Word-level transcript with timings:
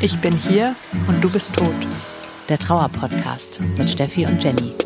Ich 0.00 0.18
bin 0.18 0.36
hier 0.36 0.74
und 1.06 1.22
du 1.22 1.30
bist 1.30 1.54
tot. 1.54 1.68
Der 2.48 2.58
Trauer-Podcast 2.58 3.60
mit 3.78 3.88
Steffi 3.88 4.26
und 4.26 4.42
Jenny. 4.42 4.81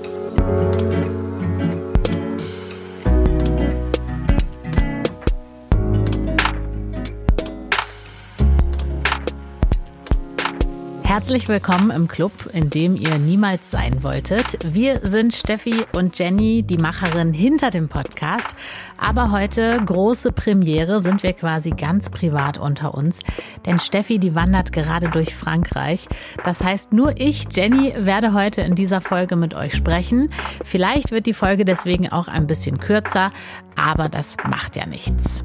Herzlich 11.16 11.48
willkommen 11.48 11.90
im 11.90 12.08
Club, 12.08 12.30
in 12.52 12.68
dem 12.68 12.94
ihr 12.94 13.16
niemals 13.16 13.70
sein 13.70 14.02
wolltet. 14.02 14.58
Wir 14.70 15.00
sind 15.02 15.32
Steffi 15.32 15.86
und 15.94 16.18
Jenny, 16.18 16.62
die 16.62 16.76
Macherin 16.76 17.32
hinter 17.32 17.70
dem 17.70 17.88
Podcast. 17.88 18.48
Aber 18.98 19.30
heute, 19.30 19.80
große 19.82 20.32
Premiere, 20.32 21.00
sind 21.00 21.22
wir 21.22 21.32
quasi 21.32 21.70
ganz 21.70 22.10
privat 22.10 22.58
unter 22.58 22.92
uns. 22.92 23.20
Denn 23.64 23.78
Steffi, 23.78 24.18
die 24.18 24.34
wandert 24.34 24.72
gerade 24.72 25.08
durch 25.08 25.34
Frankreich. 25.34 26.06
Das 26.44 26.62
heißt, 26.62 26.92
nur 26.92 27.18
ich, 27.18 27.46
Jenny, 27.50 27.94
werde 27.96 28.34
heute 28.34 28.60
in 28.60 28.74
dieser 28.74 29.00
Folge 29.00 29.36
mit 29.36 29.54
euch 29.54 29.74
sprechen. 29.74 30.28
Vielleicht 30.64 31.12
wird 31.12 31.24
die 31.24 31.32
Folge 31.32 31.64
deswegen 31.64 32.10
auch 32.12 32.28
ein 32.28 32.46
bisschen 32.46 32.78
kürzer, 32.78 33.30
aber 33.74 34.10
das 34.10 34.36
macht 34.44 34.76
ja 34.76 34.84
nichts. 34.84 35.44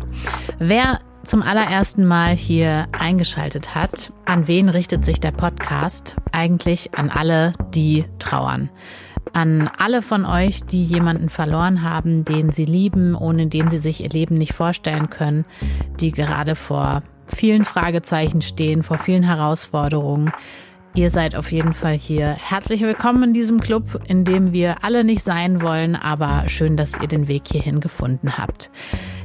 Wer 0.60 1.00
zum 1.24 1.44
allerersten 1.44 2.06
Mal 2.06 2.36
hier 2.36 2.88
eingeschaltet 2.92 3.76
hat, 3.76 4.12
an 4.26 4.48
wen 4.48 4.70
richtet 4.70 5.06
sich 5.06 5.20
der 5.20 5.32
Podcast? 5.32 6.16
Eigentlich 6.32 6.96
an 6.96 7.10
alle, 7.10 7.54
die 7.74 8.06
trauern. 8.20 8.70
An 9.34 9.70
alle 9.78 10.02
von 10.02 10.26
euch, 10.26 10.64
die 10.64 10.84
jemanden 10.84 11.30
verloren 11.30 11.84
haben, 11.84 12.26
den 12.26 12.52
sie 12.52 12.66
lieben, 12.66 13.16
ohne 13.16 13.48
den 13.48 13.70
sie 13.70 13.78
sich 13.78 14.02
ihr 14.02 14.10
Leben 14.10 14.38
nicht 14.38 14.54
vorstellen 14.54 15.10
können, 15.10 15.46
die 16.00 16.12
gerade 16.12 16.56
vor 16.56 17.04
vielen 17.28 17.66
Fragezeichen 17.66 18.42
stehen, 18.42 18.84
vor 18.84 18.98
vielen 18.98 19.24
Herausforderungen. 19.24 20.32
Ihr 20.94 21.10
seid 21.10 21.36
auf 21.36 21.54
jeden 21.54 21.72
Fall 21.72 21.98
hier. 21.98 22.28
Herzlich 22.32 22.82
willkommen 22.82 23.24
in 23.24 23.34
diesem 23.34 23.62
Club, 23.62 24.02
in 24.08 24.26
dem 24.26 24.52
wir 24.52 24.84
alle 24.84 25.06
nicht 25.06 25.24
sein 25.24 25.62
wollen, 25.62 25.96
aber 25.96 26.50
schön, 26.50 26.76
dass 26.76 27.00
ihr 27.00 27.08
den 27.08 27.30
Weg 27.30 27.44
hierhin 27.50 27.80
gefunden 27.80 28.38
habt. 28.38 28.70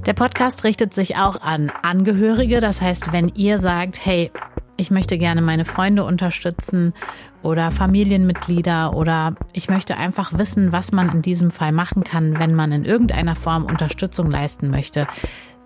Der 0.07 0.15
Podcast 0.15 0.63
richtet 0.63 0.95
sich 0.95 1.17
auch 1.17 1.41
an 1.41 1.73
Angehörige. 1.83 2.61
Das 2.61 2.81
heißt, 2.81 3.13
wenn 3.13 3.33
ihr 3.35 3.59
sagt, 3.59 4.07
hey, 4.07 4.31
ich 4.77 4.93
möchte 4.93 5.19
gerne 5.19 5.43
meine 5.43 5.65
Freunde 5.65 6.05
unterstützen 6.05 6.95
oder 7.43 7.73
Familienmitglieder 7.73 8.95
oder 8.95 9.35
ich 9.53 9.69
möchte 9.69 9.97
einfach 9.97 10.39
wissen, 10.39 10.71
was 10.71 10.93
man 10.93 11.11
in 11.11 11.23
diesem 11.23 11.51
Fall 11.51 11.73
machen 11.73 12.05
kann, 12.05 12.39
wenn 12.39 12.55
man 12.55 12.71
in 12.71 12.85
irgendeiner 12.85 13.35
Form 13.35 13.65
Unterstützung 13.65 14.31
leisten 14.31 14.71
möchte, 14.71 15.09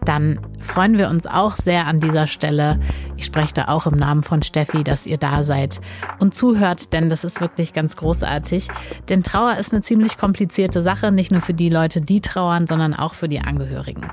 dann 0.04 0.40
freuen 0.60 0.98
wir 0.98 1.08
uns 1.08 1.26
auch 1.26 1.56
sehr 1.56 1.86
an 1.86 1.98
dieser 1.98 2.26
Stelle. 2.26 2.80
Ich 3.16 3.26
spreche 3.26 3.54
da 3.54 3.68
auch 3.68 3.86
im 3.86 3.96
Namen 3.96 4.22
von 4.22 4.42
Steffi, 4.42 4.82
dass 4.82 5.06
ihr 5.06 5.18
da 5.18 5.42
seid 5.42 5.80
und 6.18 6.34
zuhört, 6.34 6.92
denn 6.92 7.08
das 7.08 7.24
ist 7.24 7.40
wirklich 7.40 7.72
ganz 7.72 7.96
großartig. 7.96 8.68
Denn 9.08 9.22
Trauer 9.22 9.56
ist 9.56 9.72
eine 9.72 9.82
ziemlich 9.82 10.16
komplizierte 10.16 10.82
Sache, 10.82 11.12
nicht 11.12 11.30
nur 11.30 11.40
für 11.42 11.54
die 11.54 11.68
Leute, 11.68 12.00
die 12.00 12.20
trauern, 12.20 12.66
sondern 12.66 12.94
auch 12.94 13.14
für 13.14 13.28
die 13.28 13.40
Angehörigen. 13.40 14.10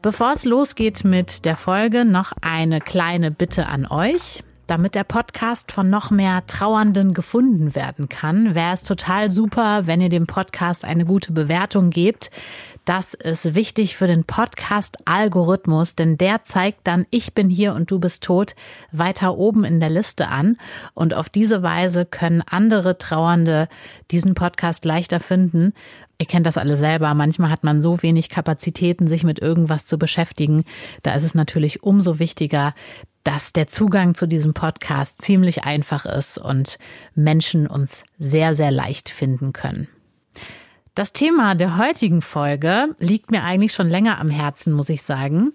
Bevor 0.00 0.32
es 0.32 0.44
losgeht 0.44 1.04
mit 1.04 1.44
der 1.44 1.56
Folge, 1.56 2.04
noch 2.04 2.32
eine 2.40 2.80
kleine 2.80 3.32
Bitte 3.32 3.66
an 3.66 3.86
euch. 3.86 4.44
Damit 4.68 4.94
der 4.94 5.04
Podcast 5.04 5.72
von 5.72 5.88
noch 5.88 6.10
mehr 6.10 6.46
Trauernden 6.46 7.14
gefunden 7.14 7.74
werden 7.74 8.10
kann, 8.10 8.54
wäre 8.54 8.74
es 8.74 8.82
total 8.82 9.30
super, 9.30 9.86
wenn 9.86 10.02
ihr 10.02 10.10
dem 10.10 10.26
Podcast 10.26 10.84
eine 10.84 11.06
gute 11.06 11.32
Bewertung 11.32 11.88
gebt. 11.88 12.30
Das 12.84 13.14
ist 13.14 13.54
wichtig 13.54 13.96
für 13.96 14.06
den 14.06 14.24
Podcast-Algorithmus, 14.24 15.94
denn 15.94 16.18
der 16.18 16.44
zeigt 16.44 16.80
dann, 16.86 17.06
ich 17.08 17.32
bin 17.32 17.48
hier 17.48 17.72
und 17.72 17.90
du 17.90 17.98
bist 17.98 18.22
tot, 18.22 18.54
weiter 18.92 19.38
oben 19.38 19.64
in 19.64 19.80
der 19.80 19.88
Liste 19.88 20.28
an. 20.28 20.58
Und 20.92 21.14
auf 21.14 21.30
diese 21.30 21.62
Weise 21.62 22.04
können 22.04 22.42
andere 22.42 22.98
Trauernde 22.98 23.68
diesen 24.10 24.34
Podcast 24.34 24.84
leichter 24.84 25.20
finden. 25.20 25.72
Ihr 26.18 26.26
kennt 26.26 26.46
das 26.46 26.58
alle 26.58 26.76
selber. 26.76 27.14
Manchmal 27.14 27.50
hat 27.50 27.64
man 27.64 27.80
so 27.80 28.02
wenig 28.02 28.28
Kapazitäten, 28.28 29.06
sich 29.06 29.24
mit 29.24 29.38
irgendwas 29.38 29.86
zu 29.86 29.96
beschäftigen. 29.96 30.64
Da 31.02 31.14
ist 31.14 31.24
es 31.24 31.34
natürlich 31.34 31.82
umso 31.82 32.18
wichtiger, 32.18 32.74
dass 33.28 33.52
der 33.52 33.66
Zugang 33.66 34.14
zu 34.14 34.26
diesem 34.26 34.54
Podcast 34.54 35.20
ziemlich 35.20 35.64
einfach 35.64 36.06
ist 36.06 36.38
und 36.38 36.78
Menschen 37.14 37.66
uns 37.66 38.04
sehr, 38.18 38.54
sehr 38.54 38.70
leicht 38.70 39.10
finden 39.10 39.52
können. 39.52 39.86
Das 40.98 41.12
Thema 41.12 41.54
der 41.54 41.78
heutigen 41.78 42.20
Folge 42.22 42.96
liegt 42.98 43.30
mir 43.30 43.44
eigentlich 43.44 43.72
schon 43.72 43.88
länger 43.88 44.18
am 44.18 44.30
Herzen, 44.30 44.72
muss 44.72 44.88
ich 44.88 45.02
sagen. 45.02 45.52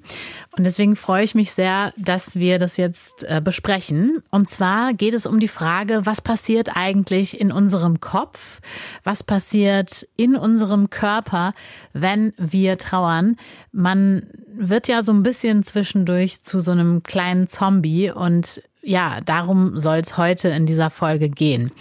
Und 0.55 0.65
deswegen 0.65 0.95
freue 0.95 1.25
ich 1.25 1.35
mich 1.35 1.51
sehr, 1.51 1.91
dass 1.97 2.35
wir 2.35 2.59
das 2.59 2.77
jetzt 2.77 3.25
äh, 3.25 3.41
besprechen. 3.43 4.23
Und 4.31 4.47
zwar 4.47 4.93
geht 4.93 5.13
es 5.13 5.25
um 5.25 5.41
die 5.41 5.49
Frage, 5.49 6.05
was 6.05 6.21
passiert 6.21 6.77
eigentlich 6.77 7.41
in 7.41 7.51
unserem 7.51 7.99
Kopf? 7.99 8.61
Was 9.03 9.21
passiert 9.21 10.07
in 10.15 10.37
unserem 10.37 10.89
Körper, 10.89 11.51
wenn 11.91 12.31
wir 12.37 12.77
trauern? 12.77 13.35
Man 13.73 14.27
wird 14.47 14.87
ja 14.87 15.03
so 15.03 15.11
ein 15.11 15.23
bisschen 15.23 15.63
zwischendurch 15.63 16.41
zu 16.41 16.61
so 16.61 16.71
einem 16.71 17.03
kleinen 17.03 17.49
Zombie 17.49 18.11
und 18.11 18.63
ja, 18.81 19.19
darum 19.25 19.77
soll 19.77 19.97
es 19.97 20.15
heute 20.15 20.47
in 20.49 20.65
dieser 20.65 20.89
Folge 20.89 21.27
gehen. 21.27 21.71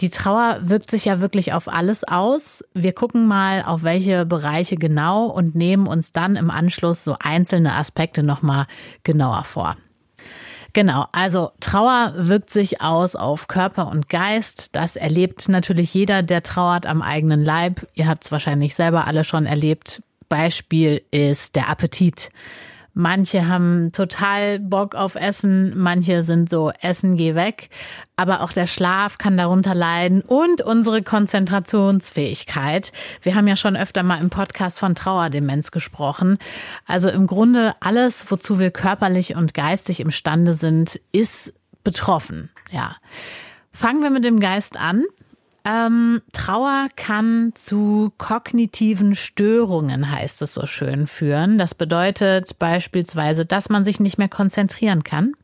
Die 0.00 0.08
Trauer 0.10 0.60
wirkt 0.62 0.90
sich 0.90 1.04
ja 1.04 1.20
wirklich 1.20 1.52
auf 1.52 1.68
alles 1.68 2.04
aus. 2.04 2.64
Wir 2.72 2.94
gucken 2.94 3.26
mal, 3.26 3.62
auf 3.62 3.82
welche 3.82 4.24
Bereiche 4.24 4.76
genau 4.76 5.26
und 5.26 5.54
nehmen 5.54 5.86
uns 5.86 6.12
dann 6.12 6.36
im 6.36 6.50
Anschluss 6.50 7.04
so 7.04 7.16
einzelne 7.20 7.74
Aspekte 7.74 8.22
nochmal 8.22 8.66
genauer 9.04 9.44
vor. 9.44 9.76
Genau, 10.72 11.06
also 11.12 11.50
Trauer 11.60 12.14
wirkt 12.16 12.50
sich 12.50 12.80
aus 12.80 13.16
auf 13.16 13.48
Körper 13.48 13.88
und 13.88 14.08
Geist. 14.08 14.74
Das 14.76 14.96
erlebt 14.96 15.48
natürlich 15.48 15.92
jeder, 15.92 16.22
der 16.22 16.42
trauert 16.42 16.86
am 16.86 17.02
eigenen 17.02 17.44
Leib. 17.44 17.86
Ihr 17.94 18.06
habt 18.06 18.24
es 18.24 18.32
wahrscheinlich 18.32 18.74
selber 18.74 19.06
alle 19.06 19.24
schon 19.24 19.46
erlebt. 19.46 20.02
Beispiel 20.28 21.02
ist 21.10 21.56
der 21.56 21.68
Appetit. 21.68 22.30
Manche 23.00 23.48
haben 23.48 23.92
total 23.92 24.58
Bock 24.58 24.94
auf 24.94 25.14
Essen, 25.14 25.72
manche 25.74 26.22
sind 26.22 26.50
so 26.50 26.70
Essen 26.82 27.16
geh 27.16 27.34
weg, 27.34 27.70
aber 28.16 28.42
auch 28.42 28.52
der 28.52 28.66
Schlaf 28.66 29.16
kann 29.16 29.38
darunter 29.38 29.74
leiden 29.74 30.20
und 30.20 30.60
unsere 30.60 31.02
Konzentrationsfähigkeit. 31.02 32.92
Wir 33.22 33.36
haben 33.36 33.48
ja 33.48 33.56
schon 33.56 33.74
öfter 33.74 34.02
mal 34.02 34.20
im 34.20 34.28
Podcast 34.28 34.78
von 34.78 34.94
Trauerdemenz 34.94 35.70
gesprochen. 35.70 36.36
Also 36.84 37.08
im 37.08 37.26
Grunde 37.26 37.74
alles, 37.80 38.30
wozu 38.30 38.58
wir 38.58 38.70
körperlich 38.70 39.34
und 39.34 39.54
geistig 39.54 40.00
imstande 40.00 40.52
sind, 40.52 41.00
ist 41.10 41.54
betroffen. 41.82 42.50
Ja. 42.70 42.96
Fangen 43.72 44.02
wir 44.02 44.10
mit 44.10 44.24
dem 44.24 44.40
Geist 44.40 44.76
an. 44.76 45.04
Ähm, 45.64 46.22
Trauer 46.32 46.88
kann 46.96 47.52
zu 47.54 48.12
kognitiven 48.16 49.14
Störungen, 49.14 50.10
heißt 50.10 50.40
es 50.42 50.54
so 50.54 50.66
schön, 50.66 51.06
führen. 51.06 51.58
Das 51.58 51.74
bedeutet 51.74 52.58
beispielsweise, 52.58 53.44
dass 53.44 53.68
man 53.68 53.84
sich 53.84 54.00
nicht 54.00 54.16
mehr 54.16 54.28
konzentrieren 54.28 55.04
kann. 55.04 55.34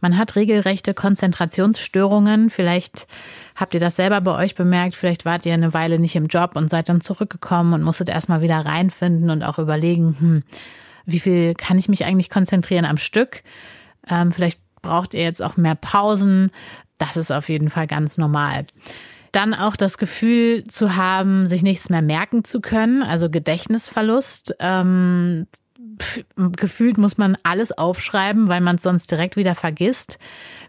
Man 0.00 0.18
hat 0.18 0.36
regelrechte 0.36 0.92
Konzentrationsstörungen. 0.92 2.50
Vielleicht 2.50 3.06
habt 3.54 3.72
ihr 3.72 3.80
das 3.80 3.96
selber 3.96 4.20
bei 4.20 4.34
euch 4.36 4.54
bemerkt. 4.54 4.94
Vielleicht 4.94 5.24
wart 5.24 5.46
ihr 5.46 5.54
eine 5.54 5.72
Weile 5.72 5.98
nicht 5.98 6.16
im 6.16 6.26
Job 6.26 6.52
und 6.54 6.68
seid 6.68 6.88
dann 6.90 7.00
zurückgekommen 7.00 7.72
und 7.72 7.82
musstet 7.82 8.10
erstmal 8.10 8.42
wieder 8.42 8.58
reinfinden 8.58 9.30
und 9.30 9.42
auch 9.42 9.58
überlegen, 9.58 10.16
hm, 10.18 10.42
wie 11.06 11.20
viel 11.20 11.54
kann 11.54 11.78
ich 11.78 11.88
mich 11.88 12.04
eigentlich 12.04 12.28
konzentrieren 12.28 12.84
am 12.84 12.98
Stück? 12.98 13.42
Ähm, 14.08 14.32
vielleicht 14.32 14.60
braucht 14.82 15.14
ihr 15.14 15.22
jetzt 15.22 15.42
auch 15.42 15.56
mehr 15.56 15.76
Pausen. 15.76 16.50
Das 16.98 17.16
ist 17.16 17.30
auf 17.30 17.48
jeden 17.48 17.70
Fall 17.70 17.86
ganz 17.86 18.18
normal. 18.18 18.66
Dann 19.36 19.52
auch 19.52 19.76
das 19.76 19.98
Gefühl 19.98 20.64
zu 20.64 20.96
haben, 20.96 21.46
sich 21.46 21.62
nichts 21.62 21.90
mehr 21.90 22.00
merken 22.00 22.42
zu 22.42 22.62
können, 22.62 23.02
also 23.02 23.28
Gedächtnisverlust. 23.28 24.54
Ähm, 24.60 25.46
gefühlt 26.36 26.96
muss 26.96 27.18
man 27.18 27.36
alles 27.42 27.70
aufschreiben, 27.70 28.48
weil 28.48 28.62
man 28.62 28.76
es 28.76 28.82
sonst 28.82 29.10
direkt 29.10 29.36
wieder 29.36 29.54
vergisst. 29.54 30.18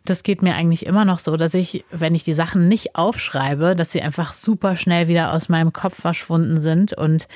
Das 0.03 0.21
geht 0.21 0.41
mir 0.41 0.53
eigentlich 0.55 0.85
immer 0.85 1.05
noch 1.05 1.19
so, 1.19 1.37
dass 1.37 1.53
ich, 1.53 1.85
wenn 1.91 2.13
ich 2.13 2.25
die 2.25 2.33
Sachen 2.33 2.67
nicht 2.67 2.97
aufschreibe, 2.97 3.73
dass 3.73 3.93
sie 3.93 4.01
einfach 4.01 4.33
super 4.33 4.75
schnell 4.75 5.07
wieder 5.07 5.31
aus 5.31 5.47
meinem 5.47 5.71
Kopf 5.71 6.01
verschwunden 6.01 6.59
sind 6.59 6.91
und 6.91 7.29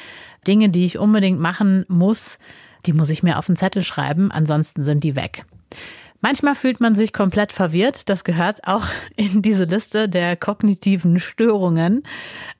Dinge, 0.46 0.68
die 0.68 0.84
ich 0.84 0.98
unbedingt 0.98 1.40
machen 1.40 1.86
muss, 1.88 2.40
die 2.86 2.92
muss 2.92 3.10
ich 3.10 3.24
mir 3.24 3.38
auf 3.38 3.46
den 3.46 3.56
Zettel 3.56 3.84
schreiben, 3.84 4.34
ansonsten 4.34 4.84
sind 4.84 5.06
die 5.06 5.16
weg. 5.16 5.46
Manchmal 6.22 6.54
fühlt 6.56 6.80
man 6.80 6.96
sich 6.96 7.14
komplett 7.14 7.52
verwirrt. 7.52 8.08
Das 8.08 8.24
gehört 8.24 8.68
auch 8.68 8.86
in 9.16 9.42
diese 9.42 9.66
Liste 9.66 10.08
der 10.08 10.38
kognitiven 10.38 11.20
Störungen. 11.20 12.04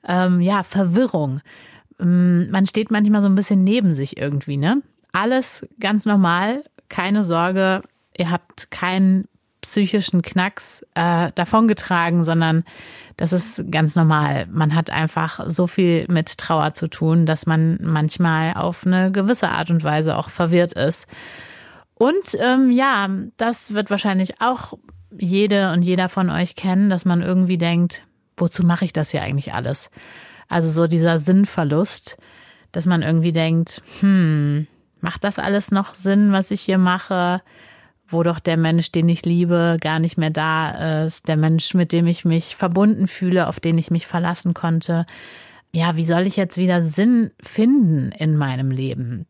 Ähm, 0.06 0.40
ja, 0.40 0.62
Verwirrung. 0.62 1.40
Ähm, 2.00 2.50
man 2.50 2.66
steht 2.66 2.90
manchmal 2.90 3.22
so 3.22 3.28
ein 3.28 3.34
bisschen 3.34 3.64
neben 3.64 3.94
sich 3.94 4.16
irgendwie, 4.16 4.56
ne? 4.56 4.82
Alles 5.12 5.66
ganz 5.78 6.06
normal, 6.06 6.64
keine 6.88 7.22
Sorge. 7.22 7.82
Ihr 8.16 8.30
habt 8.30 8.70
kein 8.70 9.26
psychischen 9.60 10.22
Knacks 10.22 10.84
äh, 10.94 11.30
davongetragen, 11.34 12.24
sondern 12.24 12.64
das 13.16 13.32
ist 13.32 13.70
ganz 13.70 13.94
normal. 13.94 14.46
Man 14.50 14.74
hat 14.74 14.90
einfach 14.90 15.40
so 15.46 15.66
viel 15.66 16.06
mit 16.08 16.36
Trauer 16.38 16.72
zu 16.72 16.88
tun, 16.88 17.26
dass 17.26 17.46
man 17.46 17.78
manchmal 17.80 18.54
auf 18.54 18.84
eine 18.84 19.12
gewisse 19.12 19.50
Art 19.50 19.70
und 19.70 19.84
Weise 19.84 20.16
auch 20.16 20.30
verwirrt 20.30 20.72
ist. 20.72 21.06
Und 22.02 22.36
ähm, 22.40 22.72
ja, 22.72 23.08
das 23.36 23.74
wird 23.74 23.88
wahrscheinlich 23.88 24.40
auch 24.40 24.76
jede 25.16 25.70
und 25.70 25.82
jeder 25.82 26.08
von 26.08 26.30
euch 26.30 26.56
kennen, 26.56 26.90
dass 26.90 27.04
man 27.04 27.22
irgendwie 27.22 27.58
denkt, 27.58 28.02
wozu 28.36 28.66
mache 28.66 28.84
ich 28.84 28.92
das 28.92 29.12
hier 29.12 29.22
eigentlich 29.22 29.54
alles? 29.54 29.88
Also 30.48 30.68
so 30.68 30.88
dieser 30.88 31.20
Sinnverlust, 31.20 32.16
dass 32.72 32.86
man 32.86 33.02
irgendwie 33.02 33.30
denkt, 33.30 33.82
hm, 34.00 34.66
macht 35.00 35.22
das 35.22 35.38
alles 35.38 35.70
noch 35.70 35.94
Sinn, 35.94 36.32
was 36.32 36.50
ich 36.50 36.62
hier 36.62 36.78
mache? 36.78 37.40
Wo 38.08 38.24
doch 38.24 38.40
der 38.40 38.56
Mensch, 38.56 38.90
den 38.90 39.08
ich 39.08 39.24
liebe, 39.24 39.76
gar 39.80 40.00
nicht 40.00 40.18
mehr 40.18 40.30
da 40.30 41.04
ist, 41.04 41.28
der 41.28 41.36
Mensch, 41.36 41.72
mit 41.72 41.92
dem 41.92 42.08
ich 42.08 42.24
mich 42.24 42.56
verbunden 42.56 43.06
fühle, 43.06 43.46
auf 43.46 43.60
den 43.60 43.78
ich 43.78 43.92
mich 43.92 44.08
verlassen 44.08 44.54
konnte. 44.54 45.06
Ja, 45.72 45.94
wie 45.94 46.04
soll 46.04 46.26
ich 46.26 46.34
jetzt 46.34 46.56
wieder 46.56 46.82
Sinn 46.82 47.30
finden 47.40 48.10
in 48.10 48.36
meinem 48.36 48.72
Leben? 48.72 49.26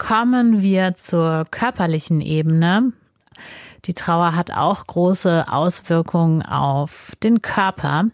Kommen 0.00 0.62
wir 0.62 0.94
zur 0.94 1.44
körperlichen 1.50 2.22
Ebene. 2.22 2.94
Die 3.84 3.92
Trauer 3.92 4.34
hat 4.34 4.50
auch 4.50 4.86
große 4.86 5.44
Auswirkungen 5.46 6.40
auf 6.40 7.12
den 7.22 7.42
Körper, 7.42 8.06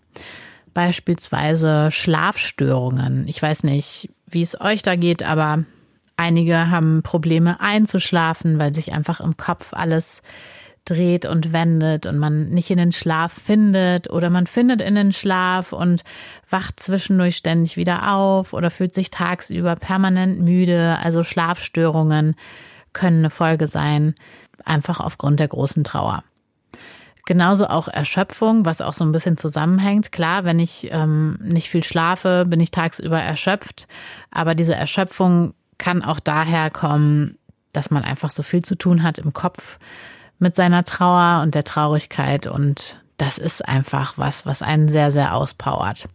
beispielsweise 0.74 1.92
Schlafstörungen. 1.92 3.28
Ich 3.28 3.40
weiß 3.40 3.62
nicht, 3.62 4.10
wie 4.26 4.42
es 4.42 4.60
euch 4.60 4.82
da 4.82 4.96
geht, 4.96 5.22
aber 5.22 5.64
einige 6.16 6.70
haben 6.70 7.04
Probleme 7.04 7.60
einzuschlafen, 7.60 8.58
weil 8.58 8.74
sich 8.74 8.92
einfach 8.92 9.20
im 9.20 9.36
Kopf 9.36 9.72
alles 9.72 10.22
dreht 10.90 11.26
und 11.26 11.52
wendet 11.52 12.06
und 12.06 12.18
man 12.18 12.48
nicht 12.48 12.70
in 12.70 12.78
den 12.78 12.92
Schlaf 12.92 13.32
findet 13.32 14.10
oder 14.10 14.30
man 14.30 14.46
findet 14.46 14.80
in 14.80 14.94
den 14.94 15.12
Schlaf 15.12 15.72
und 15.72 16.02
wacht 16.48 16.80
zwischendurch 16.80 17.36
ständig 17.36 17.76
wieder 17.76 18.14
auf 18.14 18.52
oder 18.52 18.70
fühlt 18.70 18.94
sich 18.94 19.10
tagsüber 19.10 19.76
permanent 19.76 20.40
müde. 20.40 20.98
Also 21.02 21.24
Schlafstörungen 21.24 22.34
können 22.92 23.18
eine 23.18 23.30
Folge 23.30 23.68
sein 23.68 24.14
einfach 24.64 25.00
aufgrund 25.00 25.40
der 25.40 25.48
großen 25.48 25.84
Trauer. 25.84 26.24
Genauso 27.26 27.66
auch 27.66 27.88
Erschöpfung, 27.88 28.64
was 28.64 28.80
auch 28.80 28.94
so 28.94 29.04
ein 29.04 29.10
bisschen 29.10 29.36
zusammenhängt. 29.36 30.12
Klar, 30.12 30.44
wenn 30.44 30.60
ich 30.60 30.88
ähm, 30.92 31.38
nicht 31.42 31.68
viel 31.68 31.82
schlafe, 31.82 32.44
bin 32.46 32.60
ich 32.60 32.70
tagsüber 32.70 33.20
erschöpft. 33.20 33.88
Aber 34.30 34.54
diese 34.54 34.74
Erschöpfung 34.74 35.54
kann 35.76 36.02
auch 36.02 36.20
daher 36.20 36.70
kommen, 36.70 37.36
dass 37.72 37.90
man 37.90 38.04
einfach 38.04 38.30
so 38.30 38.44
viel 38.44 38.62
zu 38.62 38.76
tun 38.76 39.02
hat 39.02 39.18
im 39.18 39.32
Kopf 39.32 39.78
mit 40.38 40.54
seiner 40.54 40.84
Trauer 40.84 41.42
und 41.42 41.54
der 41.54 41.64
Traurigkeit. 41.64 42.46
Und 42.46 43.00
das 43.16 43.38
ist 43.38 43.66
einfach 43.66 44.18
was, 44.18 44.46
was 44.46 44.62
einen 44.62 44.88
sehr, 44.88 45.10
sehr 45.10 45.34
auspowert. 45.34 46.08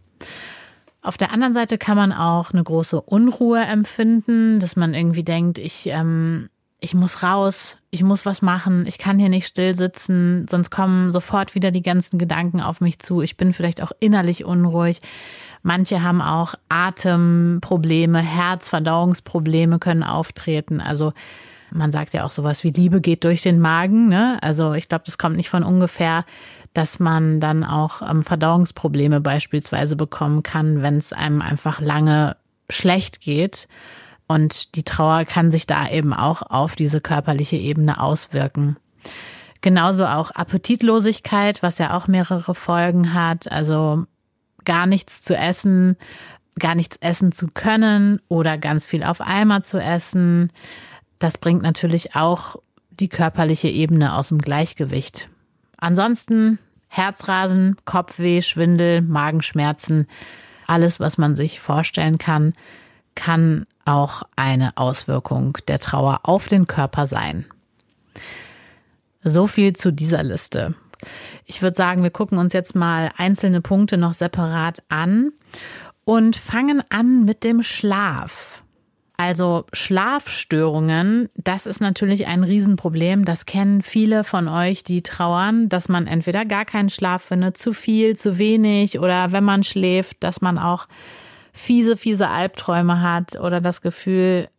Auf 1.02 1.18
der 1.18 1.32
anderen 1.32 1.54
Seite 1.54 1.78
kann 1.78 1.98
man 1.98 2.14
auch 2.14 2.52
eine 2.52 2.64
große 2.64 3.02
Unruhe 3.02 3.62
empfinden, 3.62 4.60
dass 4.60 4.76
man 4.76 4.94
irgendwie 4.94 5.24
denkt, 5.24 5.58
ich 5.58 5.88
ähm, 5.88 6.50
ich 6.84 6.96
muss 6.96 7.22
raus, 7.22 7.78
ich 7.92 8.04
muss 8.04 8.26
was 8.26 8.42
machen, 8.42 8.86
ich 8.88 8.98
kann 8.98 9.20
hier 9.20 9.30
nicht 9.30 9.46
still 9.46 9.76
sitzen, 9.76 10.48
sonst 10.50 10.72
kommen 10.72 11.12
sofort 11.12 11.54
wieder 11.54 11.70
die 11.70 11.84
ganzen 11.84 12.18
Gedanken 12.18 12.60
auf 12.60 12.82
mich 12.82 12.98
zu. 12.98 13.22
Ich 13.22 13.38
bin 13.38 13.54
vielleicht 13.54 13.84
auch 13.84 13.92
innerlich 14.00 14.44
unruhig. 14.44 15.00
Manche 15.62 16.02
haben 16.02 16.24
auch 16.24 16.56
Atemprobleme, 16.70 18.18
Herzverdauungsprobleme 18.18 19.78
können 19.78 20.02
auftreten. 20.02 20.82
Also 20.82 21.14
man 21.72 21.92
sagt 21.92 22.14
ja 22.14 22.26
auch 22.26 22.32
sowas 22.32 22.64
wie 22.64 22.72
Liebe 22.72 23.02
geht 23.02 23.24
durch 23.24 23.42
den 23.42 23.60
Magen. 23.60 24.10
Ne? 24.10 24.38
Also 24.42 24.74
ich 24.74 24.90
glaube, 24.90 25.04
das 25.06 25.18
kommt 25.18 25.36
nicht 25.38 25.50
von 25.50 25.64
ungefähr, 25.64 26.26
dass 26.74 27.00
man 27.00 27.40
dann 27.40 27.64
auch 27.64 28.02
ähm, 28.02 28.24
Verdauungsprobleme 28.24 29.22
beispielsweise 29.22 29.96
bekommen 29.96 30.44
kann, 30.44 30.82
wenn 30.82 30.98
es 30.98 31.14
einem 31.14 31.42
einfach 31.42 31.82
lange 31.82 32.38
schlecht 32.70 33.22
geht. 33.22 33.68
Und 34.28 34.76
die 34.76 34.84
Trauer 34.84 35.26
kann 35.26 35.52
sich 35.52 35.68
da 35.68 35.90
eben 35.90 36.14
auch 36.14 36.42
auf 36.42 36.76
diese 36.76 37.02
körperliche 37.02 37.58
Ebene 37.58 38.00
auswirken. 38.00 38.78
Genauso 39.60 40.06
auch 40.06 40.32
Appetitlosigkeit, 40.32 41.62
was 41.62 41.78
ja 41.78 41.98
auch 41.98 42.08
mehrere 42.08 42.56
Folgen 42.56 43.14
hat. 43.14 43.52
Also 43.52 44.06
gar 44.64 44.86
nichts 44.86 45.22
zu 45.22 45.36
essen, 45.36 45.98
gar 46.60 46.76
nichts 46.76 46.98
essen 46.98 47.32
zu 47.32 47.48
können 47.48 48.22
oder 48.28 48.58
ganz 48.58 48.86
viel 48.86 49.04
auf 49.04 49.22
einmal 49.22 49.64
zu 49.64 49.80
essen. 49.80 50.52
Das 51.22 51.38
bringt 51.38 51.62
natürlich 51.62 52.16
auch 52.16 52.56
die 52.90 53.08
körperliche 53.08 53.68
Ebene 53.68 54.16
aus 54.16 54.30
dem 54.30 54.40
Gleichgewicht. 54.40 55.30
Ansonsten 55.78 56.58
Herzrasen, 56.88 57.78
Kopfweh, 57.86 58.42
Schwindel, 58.42 59.04
Magenschmerzen, 59.04 60.08
alles, 60.66 61.00
was 61.00 61.20
man 61.20 61.36
sich 61.36 61.60
vorstellen 61.60 62.18
kann, 62.18 62.54
kann 63.14 63.68
auch 63.86 64.24
eine 64.36 64.76
Auswirkung 64.78 65.60
der 65.68 65.78
Trauer 65.78 66.22
auf 66.24 66.48
den 66.48 66.66
Körper 66.66 67.06
sein. 67.06 67.46
So 69.24 69.46
viel 69.46 69.74
zu 69.74 69.94
dieser 69.94 70.24
Liste. 70.24 70.74
Ich 71.46 71.62
würde 71.62 71.78
sagen, 71.78 72.02
wir 72.02 72.10
gucken 72.10 72.40
uns 72.40 72.54
jetzt 72.54 72.74
mal 72.74 73.12
einzelne 73.16 73.62
Punkte 73.62 73.98
noch 73.98 74.14
separat 74.14 74.82
an 74.90 75.34
und 76.04 76.36
fangen 76.36 76.82
an 76.90 77.26
mit 77.26 77.44
dem 77.44 77.62
Schlaf. 77.62 78.61
Also 79.24 79.66
Schlafstörungen, 79.72 81.30
das 81.36 81.68
ist 81.68 81.80
natürlich 81.80 82.26
ein 82.26 82.44
Riesenproblem. 82.44 83.24
Das 83.24 83.46
kennen 83.46 83.84
viele 83.84 84.24
von 84.24 84.48
euch, 84.48 84.84
die 84.84 85.04
trauern, 85.04 85.70
dass 85.70 85.90
man 85.90 86.08
entweder 86.08 86.44
gar 86.44 86.66
keinen 86.66 86.90
Schlaf 86.90 87.26
findet, 87.26 87.56
zu 87.56 87.72
viel, 87.72 88.18
zu 88.18 88.40
wenig 88.40 88.98
oder 88.98 89.32
wenn 89.32 89.44
man 89.44 89.62
schläft, 89.62 90.24
dass 90.24 90.42
man 90.42 90.58
auch 90.58 90.88
fiese, 91.54 91.98
fiese 91.98 92.30
Albträume 92.30 93.04
hat 93.04 93.40
oder 93.40 93.62
das 93.62 93.84
Gefühl, 93.84 94.50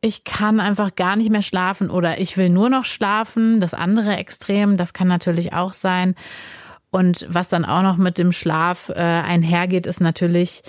ich 0.00 0.22
kann 0.22 0.60
einfach 0.60 0.94
gar 0.94 1.16
nicht 1.16 1.30
mehr 1.30 1.42
schlafen 1.42 1.90
oder 1.90 2.20
ich 2.20 2.36
will 2.36 2.48
nur 2.48 2.70
noch 2.70 2.84
schlafen. 2.84 3.58
Das 3.58 3.74
andere 3.74 4.14
Extrem, 4.18 4.76
das 4.76 4.92
kann 4.92 5.08
natürlich 5.08 5.52
auch 5.52 5.72
sein. 5.72 6.14
Und 6.92 7.26
was 7.28 7.48
dann 7.48 7.64
auch 7.64 7.82
noch 7.82 7.96
mit 7.96 8.18
dem 8.18 8.30
Schlaf 8.30 8.88
äh, 8.88 9.00
einhergeht, 9.00 9.84
ist 9.84 10.00
natürlich 10.00 10.62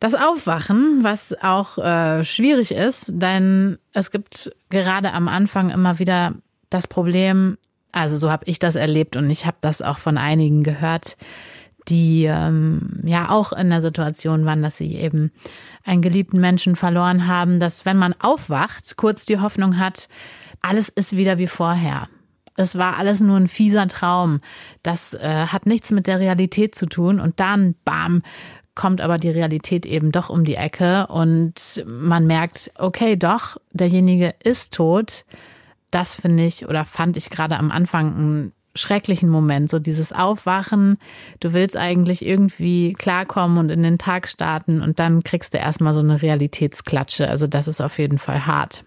das 0.00 0.14
Aufwachen, 0.14 1.00
was 1.02 1.34
auch 1.42 1.78
äh, 1.78 2.24
schwierig 2.24 2.72
ist, 2.72 3.06
denn 3.08 3.78
es 3.92 4.10
gibt 4.10 4.52
gerade 4.70 5.12
am 5.12 5.28
Anfang 5.28 5.70
immer 5.70 5.98
wieder 5.98 6.34
das 6.70 6.86
Problem, 6.86 7.58
also 7.92 8.16
so 8.16 8.30
habe 8.30 8.44
ich 8.46 8.58
das 8.58 8.76
erlebt 8.76 9.16
und 9.16 9.28
ich 9.30 9.46
habe 9.46 9.56
das 9.60 9.82
auch 9.82 9.98
von 9.98 10.18
einigen 10.18 10.62
gehört, 10.62 11.16
die 11.88 12.24
ähm, 12.24 13.00
ja 13.04 13.30
auch 13.30 13.52
in 13.52 13.70
der 13.70 13.80
Situation 13.80 14.44
waren, 14.44 14.62
dass 14.62 14.76
sie 14.76 14.94
eben 14.94 15.32
einen 15.84 16.02
geliebten 16.02 16.38
Menschen 16.38 16.76
verloren 16.76 17.26
haben, 17.26 17.60
dass 17.60 17.86
wenn 17.86 17.96
man 17.96 18.14
aufwacht, 18.20 18.96
kurz 18.96 19.24
die 19.24 19.40
Hoffnung 19.40 19.78
hat, 19.78 20.08
alles 20.60 20.88
ist 20.90 21.16
wieder 21.16 21.38
wie 21.38 21.46
vorher. 21.46 22.08
Es 22.56 22.76
war 22.76 22.98
alles 22.98 23.20
nur 23.20 23.36
ein 23.36 23.46
fieser 23.46 23.86
Traum. 23.86 24.40
Das 24.82 25.14
äh, 25.14 25.46
hat 25.46 25.66
nichts 25.66 25.92
mit 25.92 26.08
der 26.08 26.18
Realität 26.18 26.74
zu 26.74 26.86
tun. 26.86 27.20
Und 27.20 27.38
dann, 27.38 27.76
bam, 27.84 28.22
kommt 28.78 29.00
aber 29.00 29.18
die 29.18 29.28
Realität 29.28 29.84
eben 29.84 30.12
doch 30.12 30.30
um 30.30 30.44
die 30.44 30.54
Ecke 30.54 31.08
und 31.08 31.84
man 31.84 32.28
merkt, 32.28 32.70
okay, 32.78 33.16
doch, 33.16 33.56
derjenige 33.72 34.36
ist 34.42 34.72
tot. 34.72 35.24
Das 35.90 36.14
finde 36.14 36.44
ich 36.44 36.66
oder 36.66 36.84
fand 36.84 37.16
ich 37.16 37.28
gerade 37.28 37.58
am 37.58 37.72
Anfang 37.72 38.06
ein 38.06 38.52
schrecklichen 38.76 39.30
Moment, 39.30 39.68
so 39.68 39.80
dieses 39.80 40.12
Aufwachen, 40.12 40.98
du 41.40 41.52
willst 41.52 41.76
eigentlich 41.76 42.24
irgendwie 42.24 42.92
klarkommen 42.92 43.58
und 43.58 43.70
in 43.70 43.82
den 43.82 43.98
Tag 43.98 44.28
starten 44.28 44.80
und 44.80 45.00
dann 45.00 45.24
kriegst 45.24 45.54
du 45.54 45.58
erstmal 45.58 45.92
so 45.92 46.00
eine 46.00 46.22
Realitätsklatsche. 46.22 47.28
Also 47.28 47.48
das 47.48 47.66
ist 47.66 47.80
auf 47.80 47.98
jeden 47.98 48.18
Fall 48.18 48.46
hart. 48.46 48.84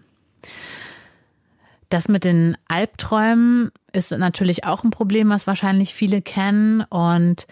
Das 1.92 2.08
mit 2.08 2.24
den 2.24 2.56
Albträumen 2.68 3.70
ist 3.92 4.12
natürlich 4.12 4.64
auch 4.64 4.82
ein 4.82 4.88
Problem, 4.88 5.28
was 5.28 5.46
wahrscheinlich 5.46 5.92
viele 5.92 6.22
kennen 6.22 6.80
und 6.88 7.46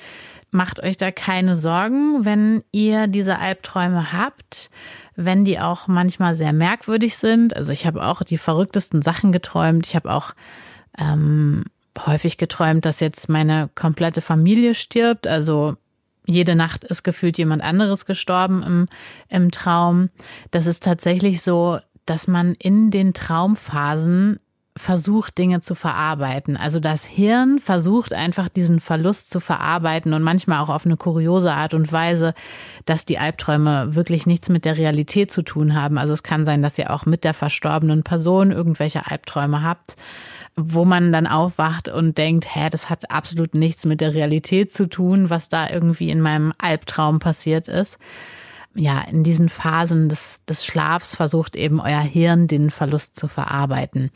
macht 0.50 0.82
euch 0.82 0.96
da 0.96 1.10
keine 1.10 1.56
Sorgen, 1.56 2.24
wenn 2.24 2.64
ihr 2.72 3.06
diese 3.06 3.38
Albträume 3.38 4.14
habt, 4.14 4.70
wenn 5.14 5.44
die 5.44 5.60
auch 5.60 5.88
manchmal 5.88 6.36
sehr 6.36 6.54
merkwürdig 6.54 7.18
sind. 7.18 7.54
Also 7.54 7.70
ich 7.70 7.84
habe 7.84 8.02
auch 8.02 8.22
die 8.22 8.38
verrücktesten 8.38 9.02
Sachen 9.02 9.30
geträumt. 9.30 9.86
Ich 9.86 9.94
habe 9.94 10.10
auch 10.10 10.32
ähm, 10.96 11.64
häufig 12.06 12.38
geträumt, 12.38 12.86
dass 12.86 13.00
jetzt 13.00 13.28
meine 13.28 13.68
komplette 13.74 14.22
Familie 14.22 14.72
stirbt. 14.72 15.26
Also 15.26 15.76
jede 16.24 16.54
Nacht 16.54 16.84
ist 16.84 17.02
gefühlt 17.02 17.36
jemand 17.36 17.62
anderes 17.62 18.06
gestorben 18.06 18.62
im, 18.62 18.86
im 19.28 19.50
Traum. 19.50 20.08
Das 20.50 20.66
ist 20.66 20.82
tatsächlich 20.82 21.42
so, 21.42 21.78
dass 22.10 22.26
man 22.26 22.54
in 22.58 22.90
den 22.90 23.14
Traumphasen 23.14 24.40
versucht, 24.76 25.38
Dinge 25.38 25.60
zu 25.60 25.74
verarbeiten. 25.74 26.56
Also 26.56 26.80
das 26.80 27.04
Hirn 27.04 27.58
versucht 27.58 28.12
einfach 28.12 28.48
diesen 28.48 28.80
Verlust 28.80 29.30
zu 29.30 29.40
verarbeiten 29.40 30.12
und 30.12 30.22
manchmal 30.22 30.60
auch 30.60 30.70
auf 30.70 30.86
eine 30.86 30.96
kuriose 30.96 31.52
Art 31.52 31.74
und 31.74 31.92
Weise, 31.92 32.34
dass 32.86 33.04
die 33.04 33.18
Albträume 33.18 33.94
wirklich 33.94 34.26
nichts 34.26 34.48
mit 34.48 34.64
der 34.64 34.76
Realität 34.76 35.30
zu 35.30 35.42
tun 35.42 35.74
haben. 35.74 35.98
Also 35.98 36.12
es 36.12 36.22
kann 36.22 36.44
sein, 36.44 36.62
dass 36.62 36.78
ihr 36.78 36.90
auch 36.90 37.06
mit 37.06 37.24
der 37.24 37.34
verstorbenen 37.34 38.02
Person 38.02 38.50
irgendwelche 38.50 39.06
Albträume 39.10 39.62
habt 39.62 39.96
wo 40.56 40.84
man 40.84 41.12
dann 41.12 41.26
aufwacht 41.26 41.88
und 41.88 42.18
denkt, 42.18 42.54
hä, 42.54 42.68
das 42.70 42.90
hat 42.90 43.10
absolut 43.10 43.54
nichts 43.54 43.86
mit 43.86 44.00
der 44.00 44.14
Realität 44.14 44.74
zu 44.74 44.88
tun, 44.88 45.30
was 45.30 45.48
da 45.48 45.70
irgendwie 45.70 46.10
in 46.10 46.20
meinem 46.20 46.52
Albtraum 46.58 47.18
passiert 47.18 47.68
ist. 47.68 47.98
Ja, 48.74 49.00
in 49.00 49.24
diesen 49.24 49.48
Phasen 49.48 50.08
des, 50.08 50.44
des 50.44 50.64
Schlafs 50.64 51.16
versucht 51.16 51.56
eben 51.56 51.80
euer 51.80 52.00
Hirn 52.00 52.46
den 52.46 52.70
Verlust 52.70 53.18
zu 53.18 53.26
verarbeiten. 53.26 54.10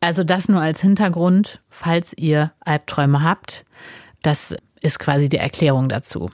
Also 0.00 0.24
das 0.24 0.48
nur 0.48 0.60
als 0.60 0.80
Hintergrund, 0.80 1.62
falls 1.68 2.14
ihr 2.16 2.52
Albträume 2.60 3.22
habt. 3.22 3.64
Das 4.22 4.54
ist 4.80 4.98
quasi 4.98 5.28
die 5.28 5.38
Erklärung 5.38 5.88
dazu. 5.88 6.30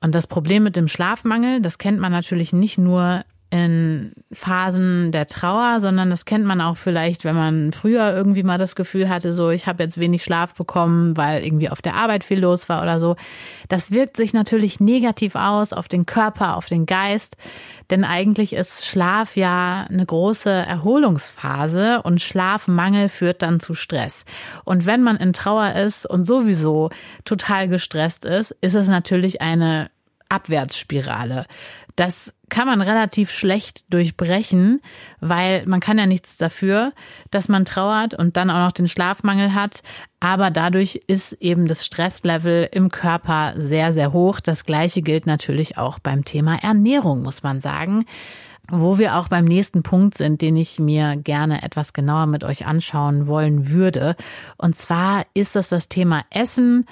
Und 0.00 0.14
das 0.14 0.26
Problem 0.26 0.62
mit 0.62 0.76
dem 0.76 0.88
Schlafmangel, 0.88 1.60
das 1.60 1.78
kennt 1.78 1.98
man 1.98 2.12
natürlich 2.12 2.52
nicht 2.52 2.78
nur 2.78 3.24
in 3.50 4.12
Phasen 4.30 5.10
der 5.10 5.26
Trauer, 5.26 5.80
sondern 5.80 6.10
das 6.10 6.26
kennt 6.26 6.44
man 6.44 6.60
auch 6.60 6.76
vielleicht, 6.76 7.24
wenn 7.24 7.34
man 7.34 7.72
früher 7.72 8.14
irgendwie 8.14 8.42
mal 8.42 8.58
das 8.58 8.76
Gefühl 8.76 9.08
hatte, 9.08 9.32
so 9.32 9.48
ich 9.48 9.66
habe 9.66 9.82
jetzt 9.82 9.98
wenig 9.98 10.22
Schlaf 10.22 10.54
bekommen, 10.54 11.16
weil 11.16 11.42
irgendwie 11.42 11.70
auf 11.70 11.80
der 11.80 11.94
Arbeit 11.94 12.24
viel 12.24 12.40
los 12.40 12.68
war 12.68 12.82
oder 12.82 13.00
so. 13.00 13.16
Das 13.68 13.90
wirkt 13.90 14.18
sich 14.18 14.34
natürlich 14.34 14.80
negativ 14.80 15.34
aus 15.34 15.72
auf 15.72 15.88
den 15.88 16.04
Körper, 16.04 16.56
auf 16.56 16.66
den 16.66 16.84
Geist, 16.84 17.38
denn 17.90 18.04
eigentlich 18.04 18.52
ist 18.52 18.86
Schlaf 18.86 19.34
ja 19.34 19.86
eine 19.88 20.04
große 20.04 20.50
Erholungsphase 20.50 22.02
und 22.02 22.20
Schlafmangel 22.20 23.08
führt 23.08 23.40
dann 23.40 23.60
zu 23.60 23.72
Stress. 23.72 24.26
Und 24.64 24.84
wenn 24.84 25.02
man 25.02 25.16
in 25.16 25.32
Trauer 25.32 25.74
ist 25.74 26.04
und 26.04 26.26
sowieso 26.26 26.90
total 27.24 27.68
gestresst 27.68 28.26
ist, 28.26 28.50
ist 28.60 28.74
es 28.74 28.88
natürlich 28.88 29.40
eine 29.40 29.90
Abwärtsspirale. 30.28 31.46
Das 31.96 32.34
kann 32.48 32.66
man 32.66 32.80
relativ 32.80 33.30
schlecht 33.30 33.92
durchbrechen, 33.92 34.80
weil 35.20 35.64
man 35.66 35.80
kann 35.80 35.98
ja 35.98 36.06
nichts 36.06 36.36
dafür, 36.36 36.92
dass 37.30 37.48
man 37.48 37.64
trauert 37.64 38.14
und 38.14 38.36
dann 38.36 38.50
auch 38.50 38.64
noch 38.64 38.72
den 38.72 38.88
Schlafmangel 38.88 39.54
hat. 39.54 39.82
Aber 40.20 40.50
dadurch 40.50 41.00
ist 41.06 41.32
eben 41.34 41.68
das 41.68 41.86
Stresslevel 41.86 42.68
im 42.72 42.90
Körper 42.90 43.54
sehr, 43.56 43.92
sehr 43.92 44.12
hoch. 44.12 44.40
Das 44.40 44.64
gleiche 44.64 45.02
gilt 45.02 45.26
natürlich 45.26 45.78
auch 45.78 45.98
beim 45.98 46.24
Thema 46.24 46.62
Ernährung, 46.62 47.22
muss 47.22 47.42
man 47.42 47.60
sagen. 47.60 48.04
Wo 48.70 48.98
wir 48.98 49.16
auch 49.16 49.28
beim 49.28 49.46
nächsten 49.46 49.82
Punkt 49.82 50.18
sind, 50.18 50.42
den 50.42 50.56
ich 50.56 50.78
mir 50.78 51.16
gerne 51.16 51.62
etwas 51.62 51.94
genauer 51.94 52.26
mit 52.26 52.44
euch 52.44 52.66
anschauen 52.66 53.26
wollen 53.26 53.70
würde. 53.70 54.14
Und 54.58 54.76
zwar 54.76 55.22
ist 55.32 55.56
das 55.56 55.70
das 55.70 55.88
Thema 55.88 56.22
Essen. 56.28 56.84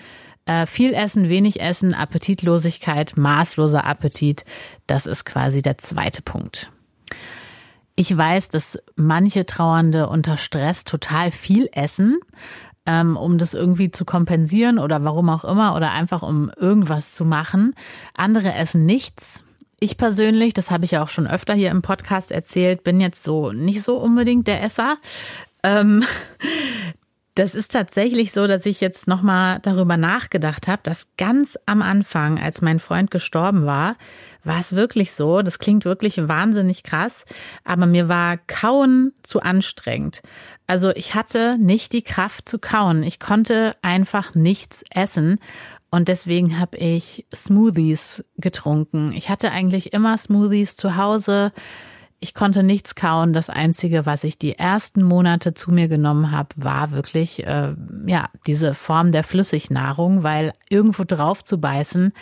Äh, 0.46 0.66
viel 0.66 0.94
Essen, 0.94 1.28
wenig 1.28 1.60
Essen, 1.60 1.92
Appetitlosigkeit, 1.92 3.16
maßloser 3.16 3.84
Appetit, 3.84 4.44
das 4.86 5.06
ist 5.06 5.24
quasi 5.24 5.60
der 5.60 5.76
zweite 5.78 6.22
Punkt. 6.22 6.70
Ich 7.96 8.16
weiß, 8.16 8.50
dass 8.50 8.78
manche 8.94 9.44
Trauernde 9.44 10.08
unter 10.08 10.36
Stress 10.36 10.84
total 10.84 11.30
viel 11.32 11.68
essen, 11.72 12.18
ähm, 12.86 13.16
um 13.16 13.38
das 13.38 13.54
irgendwie 13.54 13.90
zu 13.90 14.04
kompensieren 14.04 14.78
oder 14.78 15.02
warum 15.02 15.30
auch 15.30 15.44
immer 15.44 15.74
oder 15.74 15.90
einfach 15.92 16.22
um 16.22 16.50
irgendwas 16.56 17.14
zu 17.14 17.24
machen. 17.24 17.74
Andere 18.16 18.54
essen 18.54 18.86
nichts. 18.86 19.42
Ich 19.80 19.96
persönlich, 19.96 20.54
das 20.54 20.70
habe 20.70 20.84
ich 20.84 20.92
ja 20.92 21.02
auch 21.02 21.08
schon 21.08 21.26
öfter 21.26 21.54
hier 21.54 21.70
im 21.70 21.82
Podcast 21.82 22.30
erzählt, 22.30 22.84
bin 22.84 23.00
jetzt 23.00 23.24
so 23.24 23.52
nicht 23.52 23.82
so 23.82 23.96
unbedingt 23.96 24.46
der 24.46 24.62
Esser. 24.62 24.98
Ähm, 25.62 26.04
das 27.37 27.55
ist 27.55 27.73
tatsächlich 27.73 28.33
so, 28.33 28.47
dass 28.47 28.64
ich 28.64 28.81
jetzt 28.81 29.07
nochmal 29.07 29.59
darüber 29.61 29.99
nachgedacht 29.99 30.69
habe, 30.69 30.81
dass 30.83 31.09
ganz 31.19 31.59
am 31.66 31.83
Anfang, 31.83 32.38
als 32.38 32.62
mein 32.62 32.81
Freund 32.81 33.11
gestorben 33.11 33.66
war, 33.66 33.97
war 34.43 34.59
es 34.59 34.75
wirklich 34.75 35.12
so. 35.12 35.43
Das 35.43 35.59
klingt 35.59 35.85
wirklich 35.85 36.16
wahnsinnig 36.16 36.83
krass, 36.83 37.26
aber 37.62 37.85
mir 37.85 38.09
war 38.09 38.38
Kauen 38.38 39.12
zu 39.23 39.43
anstrengend. 39.43 40.23
Also 40.66 40.90
ich 40.90 41.14
hatte 41.14 41.59
nicht 41.59 41.93
die 41.93 42.02
Kraft 42.02 42.49
zu 42.49 42.59
kauen. 42.59 43.02
Ich 43.02 43.21
konnte 43.21 43.76
einfach 43.83 44.35
nichts 44.35 44.83
essen. 44.90 45.38
Und 45.90 46.09
deswegen 46.09 46.59
habe 46.59 46.78
ich 46.78 47.26
Smoothies 47.35 48.25
getrunken. 48.38 49.12
Ich 49.12 49.28
hatte 49.28 49.50
eigentlich 49.50 49.93
immer 49.93 50.16
Smoothies 50.16 50.75
zu 50.76 50.97
Hause. 50.97 51.52
Ich 52.18 52.35
konnte 52.35 52.62
nichts 52.62 52.94
kauen. 52.94 53.32
Das 53.32 53.50
Einzige, 53.50 54.06
was 54.06 54.25
ich 54.25 54.38
die 54.38 54.58
ersten 54.58 55.02
Monate 55.02 55.54
zu 55.54 55.70
mir 55.70 55.88
genommen 55.88 56.30
habe, 56.30 56.49
war 56.56 56.90
wirklich 56.90 57.46
äh, 57.46 57.75
ja 58.06 58.28
diese 58.46 58.75
Form 58.75 59.12
der 59.12 59.23
Flüssignahrung, 59.23 60.23
weil 60.23 60.54
irgendwo 60.68 61.04
drauf 61.04 61.44
zu 61.44 61.58
beißen, 61.58 62.12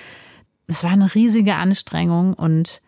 es 0.66 0.82
war 0.82 0.90
eine 0.90 1.14
riesige 1.14 1.54
Anstrengung 1.54 2.34
und 2.34 2.80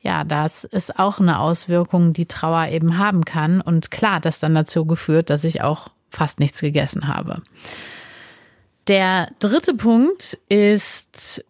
ja, 0.00 0.22
das 0.22 0.64
ist 0.64 0.98
auch 0.98 1.18
eine 1.18 1.40
Auswirkung, 1.40 2.12
die 2.12 2.26
Trauer 2.26 2.68
eben 2.68 2.98
haben 2.98 3.24
kann. 3.24 3.62
Und 3.62 3.90
klar, 3.90 4.20
das 4.20 4.38
dann 4.38 4.54
dazu 4.54 4.84
geführt, 4.84 5.30
dass 5.30 5.44
ich 5.44 5.62
auch 5.62 5.88
fast 6.10 6.40
nichts 6.40 6.60
gegessen 6.60 7.08
habe. 7.08 7.42
Der 8.86 9.28
dritte 9.38 9.72
Punkt 9.74 10.38
ist 10.50 11.42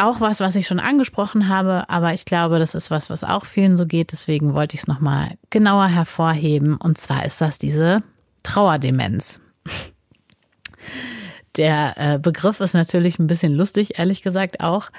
auch 0.00 0.20
was, 0.20 0.40
was 0.40 0.56
ich 0.56 0.66
schon 0.66 0.80
angesprochen 0.80 1.48
habe, 1.48 1.88
aber 1.88 2.14
ich 2.14 2.24
glaube, 2.24 2.58
das 2.58 2.74
ist 2.74 2.90
was, 2.90 3.10
was 3.10 3.24
auch 3.24 3.44
vielen 3.44 3.76
so 3.76 3.86
geht. 3.86 4.12
Deswegen 4.12 4.54
wollte 4.54 4.74
ich 4.74 4.82
es 4.82 4.86
nochmal 4.86 5.34
genauer 5.50 5.88
hervorheben. 5.88 6.76
Und 6.76 6.98
zwar 6.98 7.24
ist 7.24 7.40
das 7.40 7.58
diese 7.58 8.02
Trauerdemenz. 8.42 9.40
Der 11.56 11.94
äh, 11.96 12.18
Begriff 12.18 12.60
ist 12.60 12.74
natürlich 12.74 13.18
ein 13.18 13.26
bisschen 13.26 13.52
lustig, 13.52 13.98
ehrlich 13.98 14.22
gesagt 14.22 14.60
auch. 14.60 14.90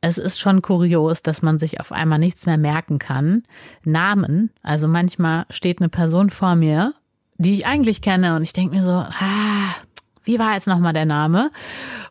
Es 0.00 0.18
ist 0.18 0.38
schon 0.38 0.62
kurios, 0.62 1.22
dass 1.22 1.42
man 1.42 1.58
sich 1.58 1.80
auf 1.80 1.90
einmal 1.90 2.18
nichts 2.18 2.46
mehr 2.46 2.58
merken 2.58 2.98
kann. 2.98 3.42
Namen, 3.84 4.50
also 4.62 4.86
manchmal 4.86 5.46
steht 5.50 5.80
eine 5.80 5.88
Person 5.88 6.30
vor 6.30 6.54
mir, 6.54 6.94
die 7.38 7.54
ich 7.54 7.66
eigentlich 7.66 8.02
kenne 8.02 8.36
und 8.36 8.42
ich 8.42 8.52
denke 8.52 8.76
mir 8.76 8.84
so, 8.84 8.92
ah, 8.92 9.74
wie 10.22 10.38
war 10.38 10.54
jetzt 10.54 10.68
nochmal 10.68 10.92
der 10.92 11.06
Name? 11.06 11.50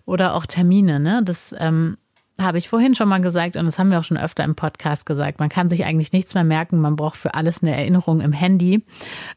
Oder 0.05 0.35
auch 0.35 0.45
Termine, 0.45 0.99
ne? 0.99 1.21
Das 1.23 1.55
ähm, 1.57 1.97
habe 2.39 2.57
ich 2.57 2.67
vorhin 2.67 2.95
schon 2.95 3.07
mal 3.07 3.21
gesagt 3.21 3.55
und 3.55 3.65
das 3.65 3.79
haben 3.79 3.89
wir 3.89 3.99
auch 3.99 4.03
schon 4.03 4.17
öfter 4.17 4.43
im 4.43 4.55
Podcast 4.55 5.05
gesagt. 5.05 5.39
Man 5.39 5.49
kann 5.49 5.69
sich 5.69 5.85
eigentlich 5.85 6.11
nichts 6.11 6.33
mehr 6.33 6.43
merken. 6.43 6.79
Man 6.79 6.95
braucht 6.95 7.17
für 7.17 7.33
alles 7.33 7.63
eine 7.63 7.75
Erinnerung 7.75 8.19
im 8.19 8.33
Handy. 8.33 8.83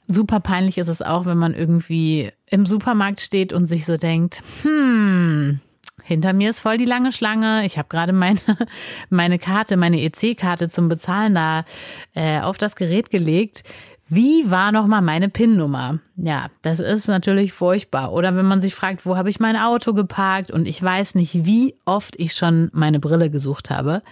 Super 0.09 0.41
peinlich 0.41 0.79
ist 0.79 0.89
es 0.89 1.03
auch, 1.03 1.25
wenn 1.25 1.39
man 1.39 1.55
irgendwie 1.55 2.31
im 2.47 2.67
Supermarkt 2.67 3.21
steht 3.21 3.53
und 3.53 3.67
sich 3.67 3.85
so 3.87 3.97
denkt, 3.97 4.43
hm, 4.63 5.61
hinter 6.03 6.33
mir 6.33 6.51
ist 6.51 6.61
voll 6.61 6.77
die 6.77 6.87
lange 6.87 7.13
Schlange. 7.13 7.65
Ich 7.67 7.79
habe 7.79 7.89
gerade 7.89 8.13
meine, 8.13 8.41
meine 9.11 9.39
Karte, 9.39 9.77
meine 9.77 10.01
EC-Karte 10.01 10.69
zum 10.69 10.89
Bezahlen 10.89 11.35
da 11.35 11.65
äh, 12.15 12.41
auf 12.41 12.59
das 12.59 12.77
Gerät 12.77 13.11
gelegt. 13.11 13.63
Wie 14.11 14.51
war 14.51 14.73
nochmal 14.73 15.03
meine 15.03 15.29
PIN-Nummer? 15.29 15.99
Ja, 16.17 16.47
das 16.63 16.81
ist 16.81 17.09
natürlich 17.09 17.53
furchtbar. 17.53 18.13
Oder 18.13 18.35
wenn 18.35 18.47
man 18.47 18.63
sich 18.63 18.75
fragt, 18.75 19.05
wo 19.05 19.17
habe 19.19 19.29
ich 19.29 19.39
mein 19.39 19.57
Auto 19.57 19.93
geparkt 19.93 20.51
und 20.51 20.67
ich 20.67 20.83
weiß 20.83 21.15
nicht, 21.15 21.45
wie 21.45 21.75
oft 21.85 22.17
ich 22.19 22.35
schon 22.35 22.71
meine 22.73 23.01
Brille 23.01 23.29
gesucht 23.31 23.69
habe. 23.69 24.03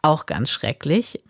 Auch 0.00 0.26
ganz 0.26 0.50
schrecklich. 0.50 1.20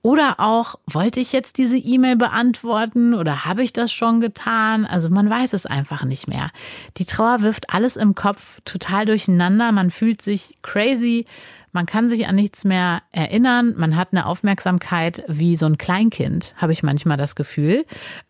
Oder 0.00 0.36
auch, 0.38 0.76
wollte 0.86 1.20
ich 1.20 1.32
jetzt 1.32 1.56
diese 1.58 1.78
E-Mail 1.78 2.16
beantworten 2.16 3.14
oder 3.14 3.44
habe 3.44 3.62
ich 3.62 3.72
das 3.72 3.92
schon 3.92 4.20
getan? 4.20 4.86
Also 4.86 5.10
man 5.10 5.28
weiß 5.28 5.52
es 5.52 5.66
einfach 5.66 6.04
nicht 6.04 6.28
mehr. 6.28 6.50
Die 6.96 7.06
Trauer 7.06 7.42
wirft 7.42 7.70
alles 7.72 7.96
im 7.96 8.14
Kopf 8.14 8.60
total 8.64 9.06
durcheinander. 9.06 9.70
Man 9.72 9.90
fühlt 9.90 10.20
sich 10.20 10.58
crazy. 10.62 11.26
Man 11.74 11.86
kann 11.86 12.08
sich 12.08 12.28
an 12.28 12.36
nichts 12.36 12.64
mehr 12.64 13.02
erinnern. 13.10 13.74
Man 13.76 13.96
hat 13.96 14.08
eine 14.12 14.26
Aufmerksamkeit 14.26 15.24
wie 15.26 15.56
so 15.56 15.66
ein 15.66 15.76
Kleinkind, 15.76 16.54
habe 16.56 16.72
ich 16.72 16.84
manchmal 16.84 17.16
das 17.16 17.34
Gefühl. 17.34 17.84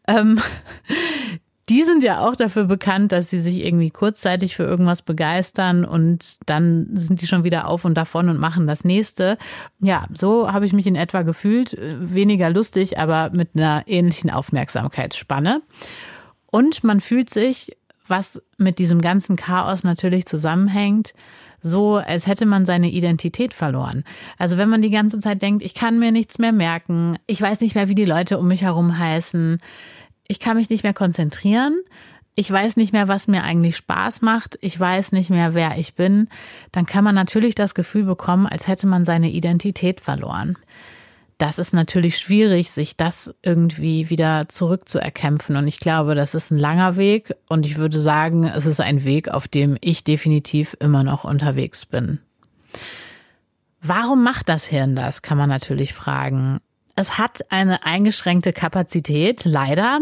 Ähm, 0.09 0.41
die 1.69 1.83
sind 1.83 2.03
ja 2.03 2.27
auch 2.27 2.37
dafür 2.37 2.65
bekannt, 2.65 3.13
dass 3.13 3.29
sie 3.29 3.43
sich 3.43 3.65
irgendwie 3.65 3.91
kurzzeitig 3.91 4.57
für 4.57 4.63
irgendwas 4.63 5.03
begeistern 5.03 5.85
und 5.85 6.39
dann 6.47 6.89
sind 6.93 7.21
die 7.21 7.27
schon 7.27 7.45
wieder 7.45 7.69
auf 7.69 7.85
und 7.85 7.95
davon 7.95 8.31
und 8.31 8.41
machen 8.41 8.67
das 8.67 8.83
nächste. 8.83 9.37
Ja, 9.79 10.07
so 10.15 10.51
habe 10.51 10.65
ich 10.65 10.73
mich 10.73 10.87
in 10.87 10.97
etwa 10.97 11.21
gefühlt. 11.21 11.77
Weniger 11.79 12.49
lustig, 12.49 12.99
aber 12.99 13.29
mit 13.35 13.51
einer 13.55 13.85
ähnlichen 13.87 14.31
Aufmerksamkeitsspanne. 14.31 15.61
Und 16.47 16.83
man 16.83 17.03
fühlt 17.03 17.29
sich, 17.29 17.77
was 18.07 18.41
mit 18.57 18.79
diesem 18.79 19.03
ganzen 19.03 19.37
Chaos 19.37 19.85
natürlich 19.85 20.25
zusammenhängt, 20.25 21.13
so, 21.64 21.97
als 21.97 22.26
hätte 22.26 22.44
man 22.44 22.66
seine 22.66 22.90
Identität 22.90 23.54
verloren. 23.54 24.04
Also 24.38 24.59
wenn 24.59 24.68
man 24.68 24.83
die 24.83 24.90
ganze 24.90 25.18
Zeit 25.18 25.40
denkt, 25.40 25.64
ich 25.64 25.73
kann 25.73 25.99
mir 25.99 26.12
nichts 26.12 26.38
mehr 26.38 26.52
merken, 26.52 27.16
ich 27.26 27.40
weiß 27.40 27.62
nicht 27.62 27.75
mehr, 27.75 27.88
wie 27.88 27.94
die 27.94 28.04
Leute 28.04 28.38
um 28.38 28.47
mich 28.47 28.62
herum 28.62 28.99
heißen, 28.99 29.59
ich 30.28 30.40
kann 30.40 30.59
mich 30.59 30.68
nicht 30.68 30.85
mehr 30.85 30.92
konzentrieren, 30.92 31.80
ich 32.35 32.50
weiß 32.50 32.76
nicht 32.76 32.92
mehr, 32.92 33.09
was 33.09 33.28
mir 33.28 33.44
eigentlich 33.44 33.76
Spaß 33.78 34.21
macht, 34.21 34.59
ich 34.61 34.78
weiß 34.78 35.12
nicht 35.12 35.30
mehr, 35.30 35.54
wer 35.54 35.78
ich 35.78 35.94
bin, 35.94 36.28
dann 36.71 36.85
kann 36.85 37.02
man 37.02 37.14
natürlich 37.14 37.54
das 37.54 37.75
Gefühl 37.75 38.04
bekommen, 38.04 38.47
als 38.47 38.68
hätte 38.68 38.87
man 38.87 39.06
seine 39.06 39.30
Identität 39.30 40.02
verloren 40.02 40.59
das 41.38 41.59
ist 41.59 41.73
natürlich 41.73 42.19
schwierig, 42.19 42.71
sich 42.71 42.97
das 42.97 43.35
irgendwie 43.43 44.11
wieder 44.11 44.49
zurückzuerkämpfen. 44.49 45.57
Und 45.57 45.67
ich 45.67 45.79
glaube, 45.79 46.14
das 46.14 46.35
ist 46.35 46.50
ein 46.50 46.59
langer 46.59 46.97
Weg. 46.97 47.35
Und 47.49 47.67
ich 47.67 47.76
würde 47.76 47.99
sagen, 48.00 48.45
es 48.45 48.67
ist 48.67 48.81
ein 48.81 49.05
Weg, 49.05 49.29
auf 49.29 49.49
dem 49.49 49.76
ich 49.81 50.05
definitiv 50.05 50.76
immer 50.81 51.03
noch 51.03 51.25
unterwegs 51.25 51.87
bin. 51.87 52.21
Warum 53.81 54.23
macht 54.23 54.49
das 54.49 54.64
Hirn 54.64 54.97
das, 54.97 55.23
kann 55.23 55.37
man 55.37 55.49
natürlich 55.49 55.93
fragen. 55.93 56.61
Es 56.97 57.19
hat 57.19 57.51
eine 57.51 57.85
eingeschränkte 57.85 58.53
Kapazität, 58.53 59.45
leider, 59.45 60.01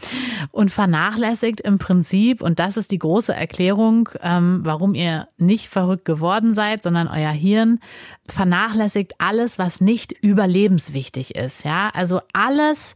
und 0.52 0.70
vernachlässigt 0.70 1.60
im 1.60 1.78
Prinzip, 1.78 2.42
und 2.42 2.58
das 2.58 2.76
ist 2.76 2.90
die 2.90 2.98
große 2.98 3.32
Erklärung, 3.34 4.08
ähm, 4.20 4.60
warum 4.64 4.94
ihr 4.94 5.28
nicht 5.38 5.68
verrückt 5.68 6.04
geworden 6.04 6.54
seid, 6.54 6.82
sondern 6.82 7.08
euer 7.08 7.30
Hirn 7.30 7.80
vernachlässigt 8.28 9.14
alles, 9.18 9.58
was 9.58 9.80
nicht 9.80 10.12
überlebenswichtig 10.12 11.34
ist. 11.36 11.64
Ja, 11.64 11.90
also 11.94 12.20
alles, 12.32 12.94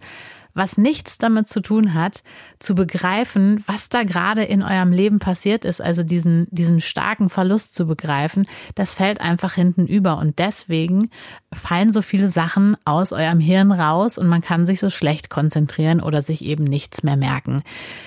was 0.56 0.78
nichts 0.78 1.18
damit 1.18 1.48
zu 1.48 1.60
tun 1.60 1.92
hat, 1.92 2.22
zu 2.58 2.74
begreifen, 2.74 3.62
was 3.66 3.90
da 3.90 4.04
gerade 4.04 4.42
in 4.42 4.62
eurem 4.62 4.90
Leben 4.90 5.18
passiert 5.18 5.64
ist, 5.64 5.82
also 5.82 6.02
diesen, 6.02 6.46
diesen 6.50 6.80
starken 6.80 7.28
Verlust 7.28 7.74
zu 7.74 7.86
begreifen, 7.86 8.46
das 8.74 8.94
fällt 8.94 9.20
einfach 9.20 9.52
hinten 9.52 9.86
über. 9.86 10.18
Und 10.18 10.38
deswegen 10.38 11.10
fallen 11.52 11.92
so 11.92 12.00
viele 12.00 12.30
Sachen 12.30 12.76
aus 12.86 13.12
eurem 13.12 13.38
Hirn 13.38 13.70
raus 13.70 14.16
und 14.16 14.28
man 14.28 14.40
kann 14.40 14.64
sich 14.64 14.80
so 14.80 14.88
schlecht 14.88 15.28
konzentrieren 15.28 16.00
oder 16.00 16.22
sich 16.22 16.42
eben 16.42 16.64
nichts 16.64 17.02
mehr 17.02 17.16
merken. 17.16 17.62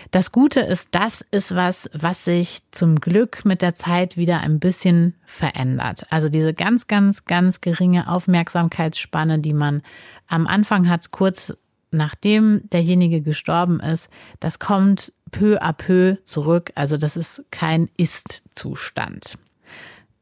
Das 0.10 0.32
Gute 0.32 0.62
ist, 0.62 0.90
das 0.92 1.24
ist 1.30 1.56
was, 1.56 1.88
was 1.94 2.26
sich 2.26 2.62
zum 2.72 3.00
Glück 3.00 3.46
mit 3.46 3.62
der 3.62 3.76
Zeit 3.76 4.18
wieder 4.18 4.40
ein 4.40 4.60
bisschen 4.60 5.14
verändert. 5.24 6.08
Also 6.10 6.30
diese 6.30 6.56
ganz, 6.56 6.88
ganz, 6.88 7.26
ganz 7.26 7.62
geringe 7.62 8.10
Aufmerksamkeitsspanne, 8.10 9.38
die 9.38 9.54
man 9.54 9.84
am 10.28 10.48
Anfang 10.48 10.90
hat, 10.90 11.12
kurz 11.12 11.54
nachdem 11.92 12.62
derjenige 12.70 13.22
gestorben 13.22 13.80
ist, 13.80 14.10
das 14.40 14.60
kommt 14.60 15.12
peu 15.32 15.62
à 15.62 15.74
peu 15.74 16.18
zurück. 16.24 16.72
Also 16.76 16.98
das 16.98 17.16
ist 17.16 17.44
kein 17.52 17.90
Ist-Zustand. 17.98 19.38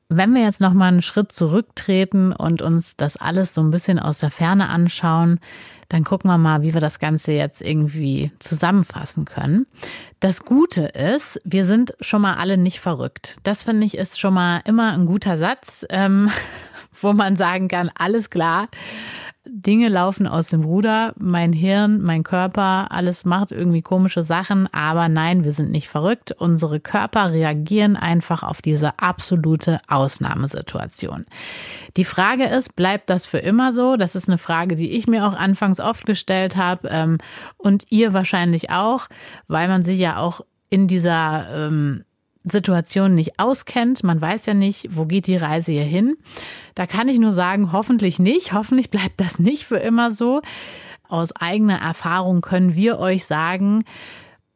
Wenn 0.09 0.33
wir 0.33 0.43
jetzt 0.43 0.61
noch 0.61 0.73
mal 0.73 0.87
einen 0.87 1.01
Schritt 1.01 1.33
zurücktreten 1.33 2.31
und 2.31 2.61
uns 2.61 2.95
das 2.95 3.17
alles 3.17 3.53
so 3.53 3.61
ein 3.61 3.71
bisschen 3.71 3.99
aus 3.99 4.19
der 4.19 4.31
Ferne 4.31 4.69
anschauen, 4.69 5.39
dann 5.89 6.03
gucken 6.03 6.29
wir 6.29 6.37
mal, 6.37 6.61
wie 6.61 6.73
wir 6.73 6.81
das 6.81 6.99
Ganze 6.99 7.33
jetzt 7.33 7.61
irgendwie 7.61 8.31
zusammenfassen 8.39 9.25
können. 9.25 9.67
Das 10.19 10.43
Gute 10.43 10.83
ist, 10.83 11.41
wir 11.43 11.65
sind 11.65 11.93
schon 12.01 12.21
mal 12.21 12.35
alle 12.35 12.57
nicht 12.57 12.79
verrückt. 12.79 13.37
Das 13.43 13.63
finde 13.63 13.85
ich 13.85 13.97
ist 13.97 14.19
schon 14.19 14.33
mal 14.33 14.61
immer 14.65 14.93
ein 14.93 15.05
guter 15.05 15.37
Satz, 15.37 15.85
ähm, 15.89 16.29
wo 17.01 17.13
man 17.13 17.35
sagen 17.35 17.67
kann, 17.67 17.91
alles 17.95 18.29
klar. 18.29 18.69
Dinge 19.49 19.89
laufen 19.89 20.27
aus 20.27 20.49
dem 20.49 20.63
Ruder, 20.63 21.13
mein 21.17 21.53
Hirn, 21.53 22.01
mein 22.01 22.23
Körper, 22.23 22.91
alles 22.91 23.25
macht 23.25 23.51
irgendwie 23.51 23.81
komische 23.81 24.23
Sachen, 24.23 24.67
aber 24.73 25.09
nein, 25.09 25.43
wir 25.43 25.51
sind 25.51 25.71
nicht 25.71 25.87
verrückt. 25.89 26.33
Unsere 26.37 26.79
Körper 26.79 27.31
reagieren 27.31 27.95
einfach 27.95 28.43
auf 28.43 28.61
diese 28.61 28.99
absolute 28.99 29.79
Ausnahmesituation. 29.87 31.25
Die 31.97 32.05
Frage 32.05 32.45
ist, 32.45 32.75
bleibt 32.75 33.09
das 33.09 33.25
für 33.25 33.39
immer 33.39 33.73
so? 33.73 33.97
Das 33.97 34.15
ist 34.15 34.27
eine 34.27 34.37
Frage, 34.37 34.75
die 34.75 34.91
ich 34.91 35.07
mir 35.07 35.25
auch 35.27 35.35
anfangs 35.35 35.79
oft 35.79 36.05
gestellt 36.05 36.55
habe 36.55 36.87
ähm, 36.89 37.17
und 37.57 37.85
ihr 37.89 38.13
wahrscheinlich 38.13 38.69
auch, 38.69 39.07
weil 39.47 39.67
man 39.67 39.83
sich 39.83 39.99
ja 39.99 40.17
auch 40.17 40.41
in 40.69 40.87
dieser 40.87 41.67
ähm, 41.67 42.03
Situation 42.49 43.15
nicht 43.15 43.39
auskennt. 43.39 44.03
Man 44.03 44.21
weiß 44.21 44.45
ja 44.45 44.53
nicht, 44.53 44.87
wo 44.91 45.05
geht 45.05 45.27
die 45.27 45.37
Reise 45.37 45.71
hier 45.71 45.83
hin. 45.83 46.17
Da 46.75 46.85
kann 46.85 47.07
ich 47.07 47.19
nur 47.19 47.33
sagen, 47.33 47.71
hoffentlich 47.71 48.19
nicht. 48.19 48.53
Hoffentlich 48.53 48.89
bleibt 48.89 49.19
das 49.19 49.39
nicht 49.39 49.65
für 49.65 49.77
immer 49.77 50.11
so. 50.11 50.41
Aus 51.09 51.35
eigener 51.35 51.79
Erfahrung 51.79 52.41
können 52.41 52.75
wir 52.75 52.99
euch 52.99 53.25
sagen, 53.25 53.83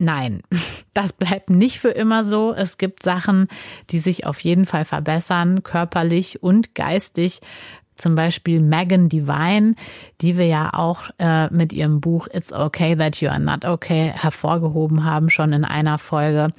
Nein, 0.03 0.41
das 0.93 1.13
bleibt 1.13 1.51
nicht 1.51 1.79
für 1.79 1.89
immer 1.89 2.24
so. 2.24 2.53
Es 2.53 2.79
gibt 2.79 3.03
Sachen, 3.03 3.48
die 3.91 4.00
sich 4.00 4.25
auf 4.25 4.39
jeden 4.39 4.65
Fall 4.65 4.83
verbessern, 4.83 5.62
körperlich 5.62 6.41
und 6.41 6.74
geistig 6.74 7.39
zum 7.95 8.15
Beispiel 8.15 8.62
Megan 8.62 9.10
Devine, 9.10 9.75
die 10.21 10.38
wir 10.38 10.48
ja 10.48 10.74
auch 10.74 11.10
äh, 11.19 11.53
mit 11.53 11.74
ihrem 11.74 12.01
Buch 12.01 12.27
It's 12.33 12.51
Okay 12.51 12.95
That 12.95 13.21
You 13.21 13.29
Are 13.29 13.39
Not 13.39 13.65
Okay 13.65 14.12
hervorgehoben 14.15 15.05
haben, 15.05 15.29
schon 15.29 15.53
in 15.53 15.65
einer 15.65 15.98
Folge, 15.98 16.50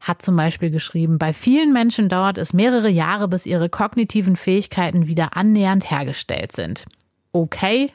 hat 0.00 0.22
zum 0.22 0.36
Beispiel 0.36 0.70
geschrieben, 0.70 1.18
bei 1.18 1.32
vielen 1.32 1.72
Menschen 1.72 2.08
dauert 2.08 2.38
es 2.38 2.52
mehrere 2.52 2.88
Jahre, 2.88 3.28
bis 3.28 3.46
ihre 3.46 3.68
kognitiven 3.68 4.36
Fähigkeiten 4.36 5.06
wieder 5.08 5.36
annähernd 5.36 5.90
hergestellt 5.90 6.52
sind. 6.52 6.84
Okay, 7.32 7.92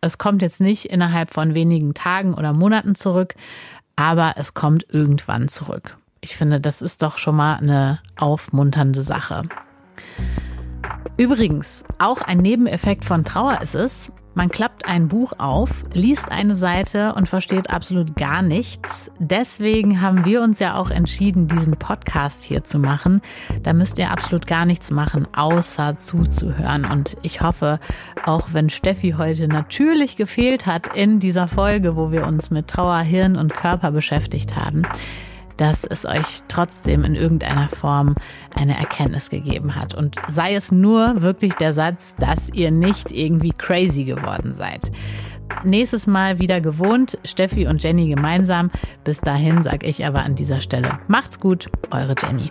es 0.00 0.18
kommt 0.18 0.42
jetzt 0.42 0.60
nicht 0.60 0.86
innerhalb 0.86 1.34
von 1.34 1.54
wenigen 1.54 1.94
Tagen 1.94 2.34
oder 2.34 2.52
Monaten 2.52 2.94
zurück, 2.94 3.34
aber 3.96 4.34
es 4.36 4.54
kommt 4.54 4.86
irgendwann 4.90 5.48
zurück. 5.48 5.98
Ich 6.20 6.36
finde, 6.36 6.60
das 6.60 6.82
ist 6.82 7.02
doch 7.02 7.18
schon 7.18 7.36
mal 7.36 7.56
eine 7.56 8.00
aufmunternde 8.16 9.02
Sache. 9.02 9.42
Übrigens, 11.18 11.84
auch 11.98 12.20
ein 12.20 12.38
Nebeneffekt 12.38 13.04
von 13.04 13.24
Trauer 13.24 13.60
ist 13.60 13.74
es, 13.74 14.12
man 14.38 14.50
klappt 14.50 14.86
ein 14.86 15.08
Buch 15.08 15.32
auf, 15.38 15.82
liest 15.92 16.30
eine 16.30 16.54
Seite 16.54 17.12
und 17.14 17.28
versteht 17.28 17.70
absolut 17.70 18.14
gar 18.14 18.40
nichts. 18.40 19.10
Deswegen 19.18 20.00
haben 20.00 20.24
wir 20.24 20.42
uns 20.42 20.60
ja 20.60 20.76
auch 20.76 20.90
entschieden, 20.90 21.48
diesen 21.48 21.76
Podcast 21.76 22.44
hier 22.44 22.62
zu 22.62 22.78
machen. 22.78 23.20
Da 23.64 23.72
müsst 23.72 23.98
ihr 23.98 24.12
absolut 24.12 24.46
gar 24.46 24.64
nichts 24.64 24.92
machen, 24.92 25.26
außer 25.34 25.96
zuzuhören. 25.96 26.84
Und 26.84 27.16
ich 27.22 27.40
hoffe, 27.40 27.80
auch 28.24 28.52
wenn 28.52 28.70
Steffi 28.70 29.16
heute 29.18 29.48
natürlich 29.48 30.14
gefehlt 30.14 30.66
hat 30.66 30.94
in 30.94 31.18
dieser 31.18 31.48
Folge, 31.48 31.96
wo 31.96 32.12
wir 32.12 32.24
uns 32.24 32.52
mit 32.52 32.68
Trauer, 32.68 33.00
Hirn 33.00 33.34
und 33.34 33.54
Körper 33.54 33.90
beschäftigt 33.90 34.54
haben, 34.54 34.86
dass 35.58 35.84
es 35.84 36.06
euch 36.06 36.42
trotzdem 36.48 37.04
in 37.04 37.14
irgendeiner 37.14 37.68
Form 37.68 38.14
eine 38.54 38.78
Erkenntnis 38.78 39.28
gegeben 39.28 39.74
hat. 39.74 39.92
Und 39.92 40.16
sei 40.28 40.54
es 40.54 40.72
nur 40.72 41.20
wirklich 41.20 41.54
der 41.54 41.74
Satz, 41.74 42.14
dass 42.18 42.48
ihr 42.54 42.70
nicht 42.70 43.12
irgendwie 43.12 43.52
crazy 43.52 44.04
geworden 44.04 44.54
seid. 44.54 44.90
Nächstes 45.64 46.06
Mal 46.06 46.38
wieder 46.38 46.60
gewohnt, 46.60 47.18
Steffi 47.24 47.66
und 47.66 47.82
Jenny 47.82 48.08
gemeinsam. 48.08 48.70
Bis 49.04 49.20
dahin 49.20 49.62
sage 49.62 49.86
ich 49.86 50.06
aber 50.06 50.20
an 50.20 50.34
dieser 50.34 50.60
Stelle, 50.60 50.98
macht's 51.08 51.40
gut, 51.40 51.68
eure 51.90 52.14
Jenny. 52.20 52.50